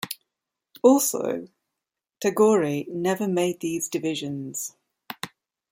Also, 0.81 1.47
Tagore 2.19 2.85
never 2.89 3.27
made 3.27 3.59
these 3.59 3.87
divisions. 3.87 4.73